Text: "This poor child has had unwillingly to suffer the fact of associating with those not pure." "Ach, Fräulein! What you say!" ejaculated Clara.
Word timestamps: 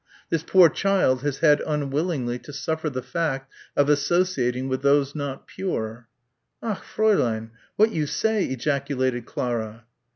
"This 0.31 0.41
poor 0.41 0.67
child 0.67 1.21
has 1.21 1.37
had 1.41 1.61
unwillingly 1.61 2.39
to 2.39 2.51
suffer 2.53 2.89
the 2.89 3.03
fact 3.03 3.53
of 3.77 3.87
associating 3.87 4.67
with 4.67 4.81
those 4.81 5.13
not 5.13 5.45
pure." 5.45 6.07
"Ach, 6.63 6.79
Fräulein! 6.79 7.51
What 7.75 7.91
you 7.91 8.07
say!" 8.07 8.45
ejaculated 8.45 9.27
Clara. 9.27 9.85